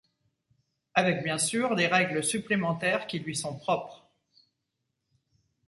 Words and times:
Avec 0.95 1.23
bien 1.23 1.37
sûr 1.37 1.75
des 1.75 1.85
règles 1.85 2.23
supplémentaires 2.23 3.05
qui 3.05 3.19
lui 3.19 3.35
sont 3.35 3.55
propres. 3.55 4.09